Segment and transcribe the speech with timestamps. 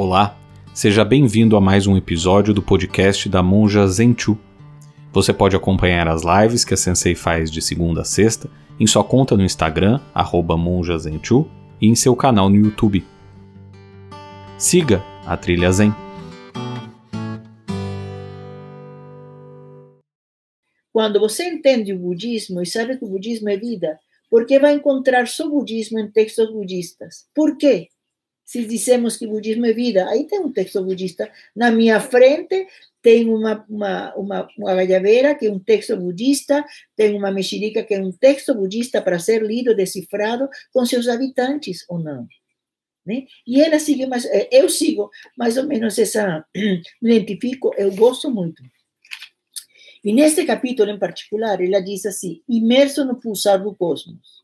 [0.00, 0.38] Olá,
[0.72, 4.38] seja bem-vindo a mais um episódio do podcast da Monja Zenchu.
[5.12, 8.48] Você pode acompanhar as lives que a Sensei faz de segunda a sexta
[8.78, 10.00] em sua conta no Instagram,
[10.56, 11.50] monjazenchu,
[11.80, 13.04] e em seu canal no YouTube.
[14.56, 15.92] Siga a Trilha Zen.
[20.92, 23.98] Quando você entende o budismo e sabe que o budismo é vida,
[24.30, 27.26] por que vai encontrar só budismo em textos budistas?
[27.34, 27.88] Por quê?
[28.48, 31.30] Se dissemos que budismo é vida, aí tem um texto budista.
[31.54, 32.66] Na minha frente
[33.02, 36.64] tem uma, uma, uma, uma galhaveira, que é um texto budista,
[36.96, 41.84] tem uma mexerica, que é um texto budista para ser lido, decifrado com seus habitantes,
[41.90, 42.26] ou não?
[43.04, 43.26] Né?
[43.46, 46.42] E ela sigue, mais, eh, eu sigo mais ou menos essa,
[47.02, 48.62] me identifico, eu gosto muito.
[50.02, 54.42] E neste capítulo em particular, ela diz assim: imerso no pulsar do cosmos.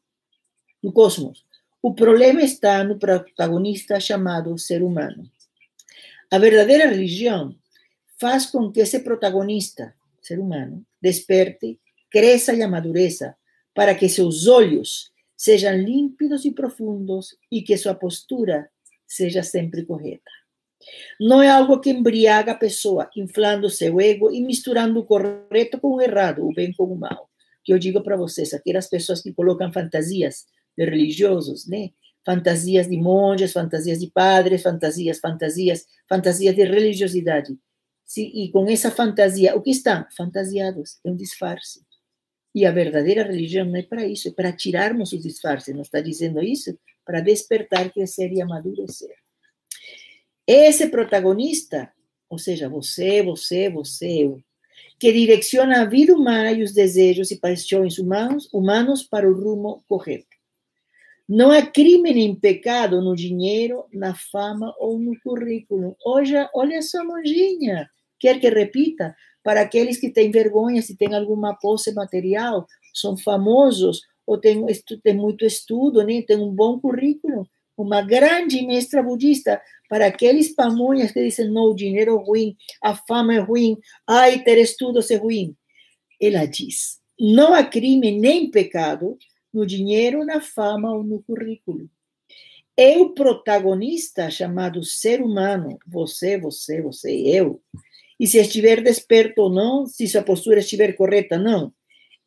[0.83, 1.43] Do cosmos.
[1.85, 5.31] O problema está no protagonista chamado ser humano.
[6.31, 7.55] A verdadeira religião
[8.19, 11.79] faz com que esse protagonista, ser humano, desperte,
[12.11, 13.37] cresça e amadureça,
[13.75, 18.71] para que seus olhos sejam límpidos e profundos e que sua postura
[19.07, 20.31] seja sempre correta.
[21.21, 25.97] Não é algo que embriaga a pessoa, inflando seu ego e misturando o correto com
[25.97, 27.29] o errado, o bem com o mal.
[27.63, 31.91] Que eu digo para vocês, aquelas pessoas que colocam fantasias de religiosos, né?
[32.25, 37.57] Fantasias de monges, fantasias de padres, fantasias, fantasias, fantasias de religiosidade.
[38.05, 40.07] Sim, e com essa fantasia, o que estão?
[40.17, 41.81] Fantasiados, é um disfarce.
[42.55, 45.75] E a verdadeira religião não é para isso, é para tirarmos os disfarces.
[45.75, 46.79] Não está dizendo isso?
[47.05, 49.15] Para despertar, crescer e amadurecer.
[50.47, 51.91] Esse protagonista,
[52.29, 54.41] ou seja, você, você, você, eu,
[54.99, 59.83] que direciona a vida humana e os desejos e paixões humanos, humanos para o rumo
[59.89, 60.34] correto.
[61.29, 65.97] Não há crime nem pecado no dinheiro, na fama ou no currículo.
[66.05, 67.89] Hoje, olha só, monjinha,
[68.21, 69.17] quer que repita?
[69.43, 74.65] Para aqueles que têm vergonha, se tem alguma posse material, são famosos, ou têm,
[75.03, 76.23] têm muito estudo, né?
[76.23, 77.49] tem um bom currículo.
[77.77, 82.95] Uma grande mestra budista, para aqueles pamonhas que dizem, não, o dinheiro é ruim, a
[82.95, 83.77] fama é ruim,
[84.07, 85.57] ai, ter estudos é ruim.
[86.21, 89.17] Ela diz, não há crime nem pecado
[89.55, 91.89] no dinheiro, na fama ou no currículo.
[92.77, 97.63] É o protagonista chamado ser humano, você, você, você, eu.
[98.19, 101.73] E se estiver desperto ou não, se sua postura estiver correta ou não.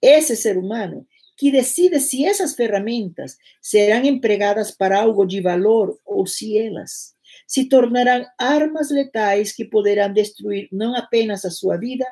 [0.01, 1.05] Esse ser humano
[1.37, 7.67] que decide se essas ferramentas serão empregadas para algo de valor ou se elas se
[7.67, 12.05] tornarão armas letais que poderão destruir não apenas a sua vida,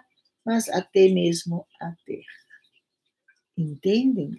[0.46, 2.46] mas até mesmo a terra.
[3.58, 4.32] Entendem?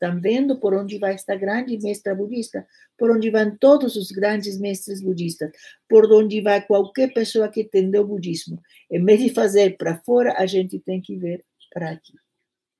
[0.00, 2.64] Estão vendo por onde vai esta grande mestra budista?
[2.96, 5.50] Por onde vão todos os grandes mestres budistas?
[5.88, 8.62] Por onde vai qualquer pessoa que entendeu o budismo?
[8.88, 11.44] Em vez de fazer para fora, a gente tem que ver
[11.74, 12.12] para aqui,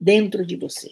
[0.00, 0.90] dentro de você.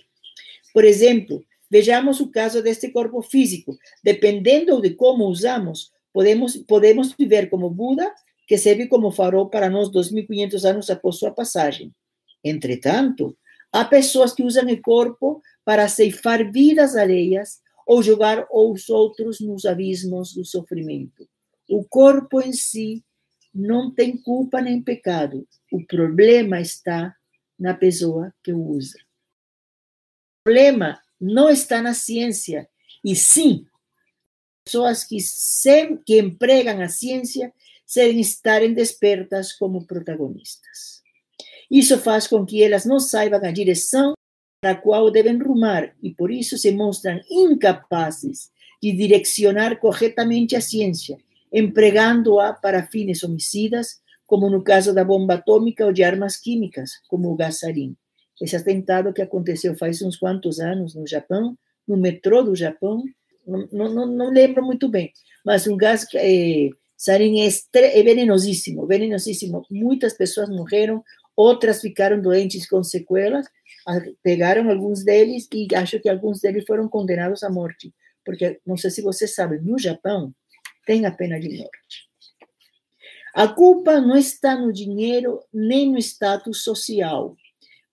[0.74, 3.78] Por exemplo, vejamos o caso deste corpo físico.
[4.02, 8.12] Dependendo de como usamos, podemos, podemos viver como Buda,
[8.48, 11.94] que serve como farol para nós 2.500 anos após sua passagem.
[12.42, 13.38] Entretanto,
[13.72, 19.64] há pessoas que usam o corpo para ceifar vidas alheias ou jogar os outros nos
[19.64, 21.28] abismos do sofrimento.
[21.68, 23.04] O corpo em si
[23.52, 25.44] não tem culpa nem pecado.
[25.72, 27.16] O problema está
[27.58, 28.96] na pessoa que o usa.
[28.98, 32.68] O problema não está na ciência,
[33.04, 33.66] e sim
[34.64, 37.52] pessoas que, sem, que empregam a ciência
[37.84, 41.02] sem estarem despertas como protagonistas.
[41.68, 44.15] Isso faz com que elas não saibam a direção
[44.66, 48.50] a qual devem rumar e por isso se mostram incapazes
[48.82, 51.16] de direcionar corretamente a ciência,
[51.52, 57.30] empregando-a para fins homicidas, como no caso da bomba atômica ou de armas químicas, como
[57.30, 57.96] o gás sarin.
[58.40, 61.56] Esse atentado que aconteceu faz uns quantos anos no Japão,
[61.88, 63.02] no metrô do Japão,
[63.46, 65.12] não, não, não lembro muito bem,
[65.44, 67.48] mas um gás é, sarin é,
[67.98, 69.64] é venenosíssimo, venenosíssimo.
[69.70, 71.02] Muitas pessoas morreram,
[71.36, 73.46] outras ficaram doentes com sequelas,
[74.22, 77.92] pegaram alguns deles e acho que alguns deles foram condenados à morte,
[78.24, 80.34] porque não sei se você sabe, no Japão
[80.86, 82.06] tem a pena de morte.
[83.34, 87.36] A culpa não está no dinheiro nem no status social,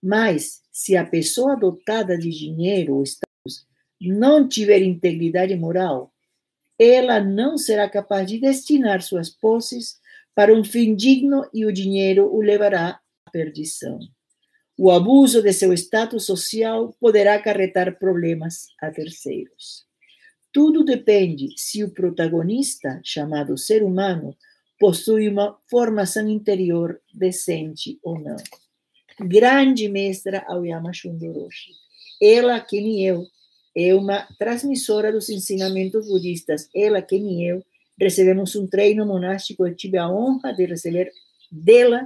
[0.02, 3.66] mas se a pessoa dotada de dinheiro ou status
[4.00, 6.12] não tiver integridade moral,
[6.78, 10.00] ela não será capaz de destinar suas posses
[10.34, 12.98] para um fim digno e o dinheiro o levará
[13.34, 13.98] perdição.
[14.78, 19.84] O abuso de seu status social poderá acarretar problemas a terceiros.
[20.52, 24.36] Tudo depende se o protagonista, chamado ser humano,
[24.78, 28.36] possui uma formação interior decente ou não.
[29.18, 31.72] Grande mestra Aoyama Shundoroshi.
[32.22, 33.26] Ela, que nem eu,
[33.76, 36.68] é uma transmissora dos ensinamentos budistas.
[36.74, 37.64] Ela, que nem eu,
[38.00, 39.66] recebemos um treino monástico.
[39.66, 41.10] Eu tive a honra de receber
[41.50, 42.04] dela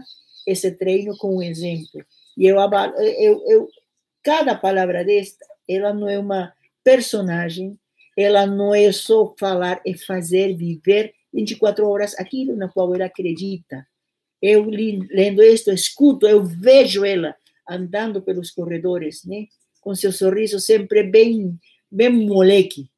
[0.48, 2.04] esse treino com um exemplo.
[2.36, 2.56] E eu,
[3.18, 3.68] eu, eu
[4.22, 6.52] cada palavra desta, ela não é uma
[6.82, 7.78] personagem,
[8.16, 13.86] ela não é só falar, é fazer, viver 24 horas aquilo na qual ela acredita.
[14.40, 17.34] Eu lendo isto, escuto, eu vejo ela
[17.68, 19.46] andando pelos corredores, né?
[19.80, 21.58] Com seu sorriso sempre bem,
[21.90, 22.88] bem moleque.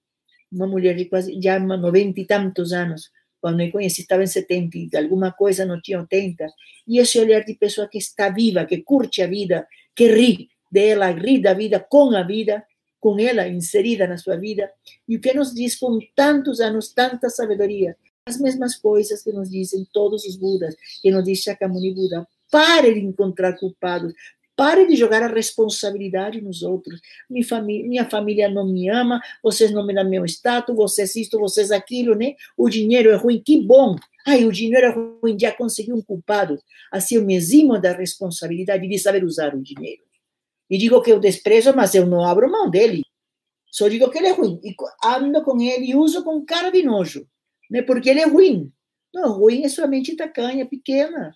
[0.52, 3.11] Uma mulher de quase já 90 e tantos anos.
[3.40, 6.46] Quando eu conheci, estava em 70 e alguma coisa, não tinha 80.
[6.87, 11.10] E esse olhar de pessoa que está viva, que curte a vida, que ri dela,
[11.10, 12.64] ri da vida com a vida,
[12.98, 14.70] com ela inserida na sua vida.
[15.08, 17.96] E o que nos diz com tantos anos, tanta sabedoria,
[18.26, 22.28] as mesmas coisas que nos dizem todos os Budas, que nos diz Shakyamuni Buda.
[22.50, 24.12] Pare de encontrar culpados,
[24.61, 27.01] pare de jogar a responsabilidade nos outros.
[27.31, 31.39] Minha família, minha família não me ama, vocês não me dão meu status, vocês isto,
[31.39, 32.35] vocês aquilo, né?
[32.59, 33.97] O dinheiro é ruim, que bom.
[34.27, 36.59] Ai, o dinheiro é ruim, já consegui um culpado.
[36.93, 40.03] Assim eu me eximo da responsabilidade de saber usar o dinheiro.
[40.69, 43.01] E digo que eu desprezo, mas eu não abro mão dele.
[43.73, 44.61] Só digo que ele é ruim.
[44.62, 47.27] E ando com ele e uso com cara de nojo
[47.71, 47.81] né?
[47.81, 48.71] porque ele é ruim.
[49.15, 51.35] Não, ruim é somente tacanha, pequena,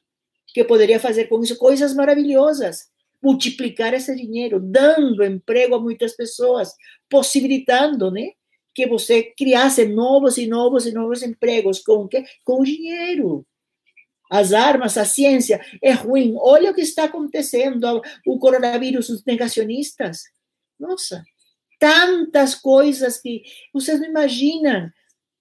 [0.49, 2.89] que poderia fazer com isso coisas maravilhosas,
[3.25, 6.73] multiplicar esse dinheiro, dando emprego a muitas pessoas,
[7.09, 8.33] possibilitando, né?
[8.75, 12.25] Que você criasse novos e novos e novos empregos com o quê?
[12.45, 13.47] Com dinheiro.
[14.31, 16.35] As armas, a ciência é ruim.
[16.37, 20.23] Olha o que está acontecendo, o coronavírus, os negacionistas.
[20.79, 21.23] Nossa,
[21.79, 23.43] tantas coisas que
[23.73, 24.91] vocês não imaginam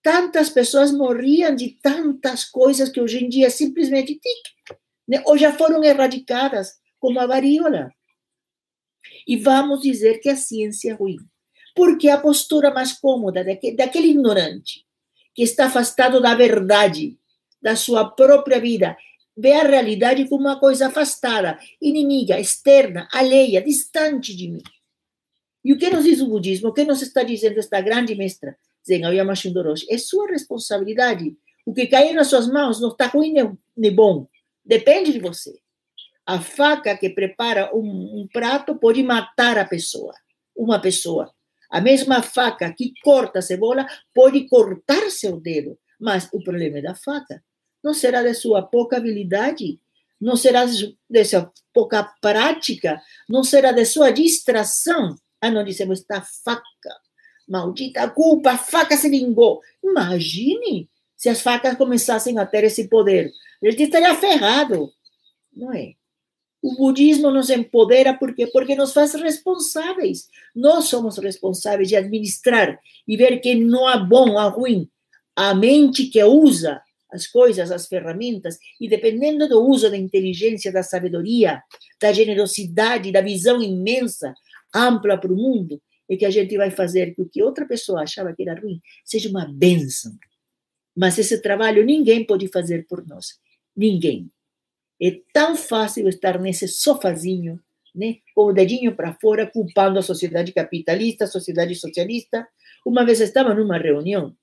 [0.02, 4.78] tantas pessoas morriam de tantas coisas que hoje em dia simplesmente tic,
[5.08, 5.24] né?
[5.26, 7.94] ou já foram erradicadas, como a varíola.
[9.28, 11.18] E vamos dizer que a ciência é ruim.
[11.76, 14.86] Porque a postura mais cômoda daquele, daquele ignorante,
[15.36, 17.18] que está afastado da verdade,
[17.62, 18.96] da sua própria vida,
[19.36, 24.64] vê a realidade como uma coisa afastada, inimiga, externa, alheia, distante de mim.
[25.62, 26.70] E o que nos diz o budismo?
[26.70, 28.58] O que nos está dizendo esta grande mestra?
[28.88, 29.88] Zen Aoyama Shundoroshi.
[29.90, 31.36] É sua responsabilidade.
[31.66, 33.34] O que cair nas suas mãos não está ruim
[33.76, 34.26] nem bom.
[34.64, 35.63] Depende de você.
[36.26, 40.14] A faca que prepara um, um prato pode matar a pessoa,
[40.56, 41.34] uma pessoa.
[41.70, 46.82] A mesma faca que corta a cebola pode cortar seu dedo, mas o problema é
[46.82, 47.44] da faca.
[47.84, 49.80] Não será de sua pouca habilidade,
[50.22, 55.18] não será de sua pouca prática, não será de sua distração.
[55.42, 56.64] Ah, não dissemos esta faca
[57.48, 59.62] Maldita culpa, a faca se vingou.
[59.84, 63.32] Imagine se as facas começassem a ter esse poder.
[63.64, 64.92] Gente estaria ferrado,
[65.54, 65.94] não é?
[66.64, 70.30] O budismo nos empodera porque porque nos faz responsáveis.
[70.56, 74.90] Nós somos responsáveis de administrar e ver que não há bom, há ruim.
[75.36, 76.82] A mente que usa
[77.12, 81.62] as coisas, as ferramentas, e dependendo do uso da inteligência, da sabedoria,
[82.02, 84.34] da generosidade, da visão imensa,
[84.74, 88.04] ampla para o mundo, é que a gente vai fazer que o que outra pessoa
[88.04, 90.14] achava que era ruim seja uma benção.
[90.96, 93.38] Mas esse trabalho ninguém pode fazer por nós.
[93.76, 94.32] Ninguém.
[95.04, 97.60] É tão fácil estar nesse sofazinho,
[97.94, 102.48] né, com o dedinho para fora, culpando a sociedade capitalista, a sociedade socialista.
[102.86, 104.34] Uma vez estava numa reunião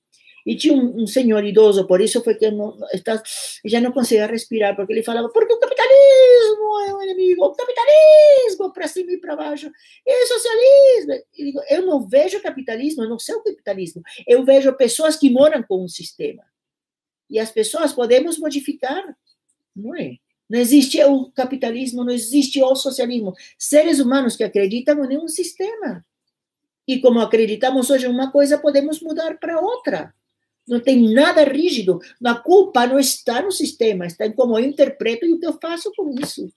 [0.45, 3.21] e tinha um, um senhor idoso, por isso foi que não, está,
[3.65, 8.73] já não conseguia respirar, porque ele falava, porque o capitalismo é o inimigo, o capitalismo
[8.73, 9.71] para cima e para baixo,
[10.05, 11.13] e o socialismo.
[11.13, 15.29] Eu, digo, eu não vejo capitalismo, eu não sei o capitalismo, eu vejo pessoas que
[15.29, 16.43] moram com um sistema.
[17.29, 19.03] E as pessoas podemos modificar,
[19.75, 20.17] não é?
[20.51, 23.33] Não existe o capitalismo, não existe o socialismo.
[23.57, 26.05] Seres humanos que acreditam em um sistema.
[26.85, 30.13] E como acreditamos hoje em uma coisa, podemos mudar para outra.
[30.67, 32.01] Não tem nada rígido.
[32.25, 35.57] A culpa não está no sistema, está em como eu interpreto e o que eu
[35.57, 36.51] faço com isso.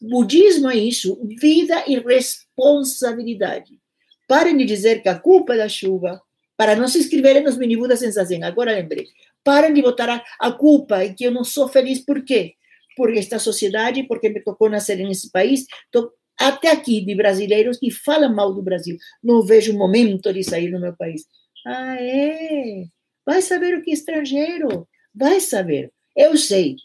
[0.00, 3.78] Budismo é isso, vida e responsabilidade.
[4.26, 6.22] Parem de dizer que a culpa é da chuva,
[6.56, 8.42] para não se inscreverem nos minibudas sensação.
[8.42, 9.06] Agora lembrei.
[9.44, 11.98] Parem de botar a, a culpa e que eu não sou feliz.
[11.98, 12.54] Por quê?
[12.96, 15.66] Por esta sociedade, porque me tocou nascer nesse país.
[15.92, 18.96] Tô, até aqui, de brasileiros que falam mal do Brasil.
[19.22, 21.24] Não vejo momento de sair do meu país.
[21.66, 22.86] Ah, é?
[23.24, 24.88] Vai saber o que é estrangeiro.
[25.14, 25.92] Vai saber.
[26.16, 26.76] Eu sei.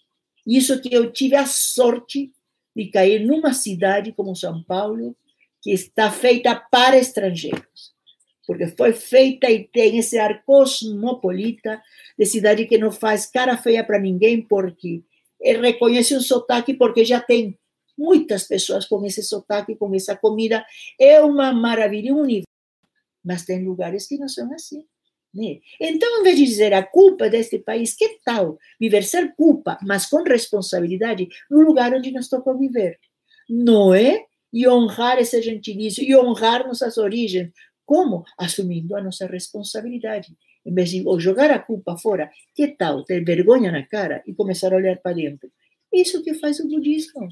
[0.46, 2.32] Isso que eu tive a sorte
[2.75, 5.15] de cair numa cidade como São Paulo,
[5.62, 7.94] que está feita para estrangeiros.
[8.48, 11.82] porque foi feita e tem esse ar cosmopolita
[12.18, 15.03] de cidade que não faz cara feia para ninguém, porque
[15.43, 17.57] reconhece um sotaque, porque já tem
[17.98, 20.65] muitas pessoas com esse sotaque, com essa comida.
[21.00, 22.48] É uma maravilha, um universo.
[23.24, 24.83] Mas tem lugares que não são assim.
[25.33, 25.60] Né?
[25.79, 30.05] Então, em vez de dizer a culpa deste país, que tal viver ser culpa, mas
[30.07, 33.00] com responsabilidade, no lugar onde nos tocou viver?
[33.50, 34.25] Não é?
[34.51, 37.51] E honrar esse gentilicio e honrar nossas origens.
[37.86, 38.24] Como?
[38.38, 40.36] Assumindo a nossa responsabilidade.
[40.65, 44.74] Em vez de jogar a culpa fora, que tal ter vergonha na cara e começar
[44.74, 45.51] a olhar para dentro?
[45.91, 47.27] Isso que faz o budismo.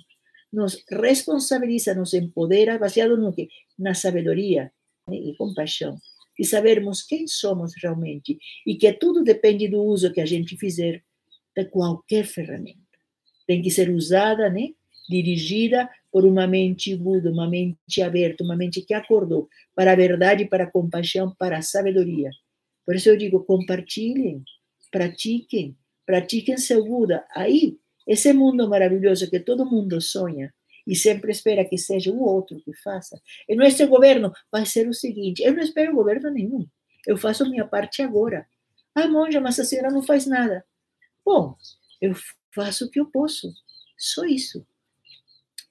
[0.52, 3.48] Nos responsabiliza, nos empodera, baseado no que?
[3.78, 4.72] Na sabedoria
[5.08, 5.16] né?
[5.16, 5.98] e compaixão
[6.40, 11.04] e sabermos quem somos realmente e que tudo depende do uso que a gente fizer
[11.56, 12.80] de qualquer ferramenta.
[13.46, 14.70] Tem que ser usada, né?
[15.10, 20.46] dirigida por uma mente Buda, uma mente aberta, uma mente que acordou para a verdade,
[20.46, 22.30] para a compaixão, para a sabedoria.
[22.90, 24.44] Por isso eu digo, compartilhem,
[24.92, 25.78] pratiquem,
[26.08, 27.24] pratiquem seu Buda.
[27.36, 27.78] Aí,
[28.08, 30.52] esse mundo maravilhoso que todo mundo sonha,
[30.88, 33.22] e sempre espera que seja o outro que faça.
[33.48, 36.66] E nosso governo vai ser o seguinte: eu não espero governo nenhum,
[37.06, 38.48] eu faço minha parte agora.
[38.96, 40.66] Ah, monja, mas a senhora não faz nada.
[41.24, 41.56] Bom,
[42.02, 42.16] eu
[42.56, 43.54] faço o que eu posso,
[44.00, 44.66] só isso.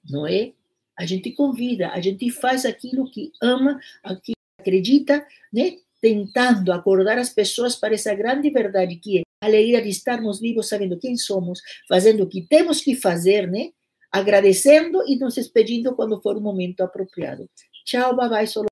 [0.09, 0.53] Não é?
[0.97, 5.79] A gente convida, a gente faz aquilo que ama, aquilo que acredita, né?
[6.01, 10.67] Tentando acordar as pessoas para essa grande verdade que é a alegria de estarmos vivos,
[10.67, 13.69] sabendo quem somos, fazendo o que temos que fazer, né?
[14.11, 17.47] agradecendo e nos despedindo quando for o momento apropriado.
[17.85, 18.63] Tchau, babai, só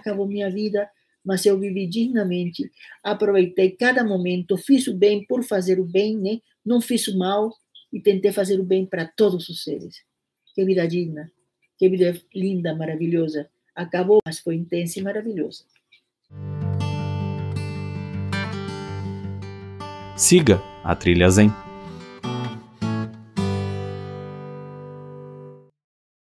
[0.00, 0.90] acabou minha vida,
[1.24, 2.70] mas eu vivi dignamente,
[3.02, 6.40] aproveitei cada momento, fiz o bem por fazer o bem, né?
[6.64, 7.52] não fiz o mal
[7.92, 10.02] e tentei fazer o bem para todos os seres.
[10.54, 11.30] Que vida digna,
[11.78, 13.48] que vida linda, maravilhosa.
[13.74, 15.64] Acabou, mas foi intensa e maravilhosa.
[20.22, 21.52] Siga a Trilha Zen.